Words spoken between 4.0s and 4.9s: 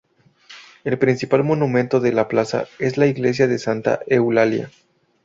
Eulalia.